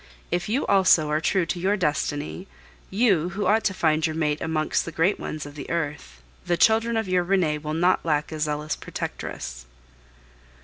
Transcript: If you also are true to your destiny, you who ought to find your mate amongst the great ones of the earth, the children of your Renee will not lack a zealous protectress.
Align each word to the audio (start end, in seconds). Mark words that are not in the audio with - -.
If 0.31 0.49
you 0.49 0.65
also 0.65 1.11
are 1.11 1.21
true 1.21 1.45
to 1.45 1.59
your 1.59 1.77
destiny, 1.77 2.47
you 2.89 3.29
who 3.37 3.45
ought 3.45 3.63
to 3.65 3.73
find 3.75 4.03
your 4.03 4.15
mate 4.15 4.41
amongst 4.41 4.83
the 4.83 4.91
great 4.91 5.19
ones 5.19 5.45
of 5.45 5.53
the 5.53 5.69
earth, 5.69 6.23
the 6.43 6.57
children 6.57 6.97
of 6.97 7.07
your 7.07 7.23
Renee 7.23 7.59
will 7.59 7.75
not 7.75 8.03
lack 8.03 8.31
a 8.31 8.39
zealous 8.39 8.75
protectress. 8.75 9.67